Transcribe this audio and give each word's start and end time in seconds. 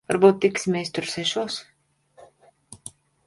Varbūt 0.11 0.37
tiksimies 0.45 0.89
tur 0.95 1.09
sešos? 1.11 1.59